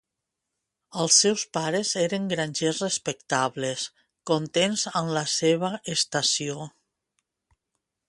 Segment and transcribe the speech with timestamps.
[1.03, 3.85] Els seus pares eren grangers respectables,
[4.33, 6.71] contents amb la seva estació.